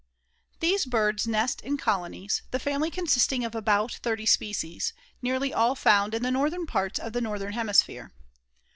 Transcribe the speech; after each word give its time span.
These 0.61 0.87
birds 0.87 1.27
nest 1.27 1.61
in 1.61 1.77
colonies, 1.77 2.41
the 2.49 2.57
family 2.57 2.89
consisting 2.89 3.45
of 3.45 3.53
about 3.53 3.99
thirty 4.01 4.25
species, 4.25 4.93
nearly 5.21 5.53
all 5.53 5.75
found 5.75 6.15
in 6.15 6.23
the 6.23 6.31
northern 6.31 6.65
parts 6.65 6.97
of 6.97 7.13
the 7.13 7.21
northern 7.21 7.53
hemisphere. 7.53 8.11